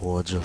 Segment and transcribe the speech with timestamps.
[0.00, 0.40] 活着。